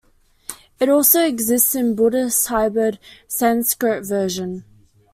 It 0.79 0.89
also 0.89 1.21
exists 1.23 1.75
in 1.75 1.91
a 1.91 1.93
Buddhist 1.93 2.47
Hybrid 2.47 2.97
Sanskrit 3.27 4.03
version. 4.03 4.65